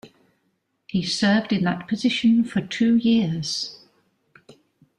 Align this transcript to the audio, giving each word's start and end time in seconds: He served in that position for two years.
He 0.87 1.03
served 1.03 1.53
in 1.53 1.63
that 1.65 1.87
position 1.87 2.43
for 2.43 2.59
two 2.59 2.95
years. 2.95 3.85